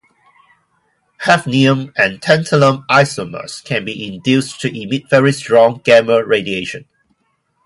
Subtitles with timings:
[1.25, 6.85] Hafnium and tantalum isomers can be induced to emit very strong gamma radiation.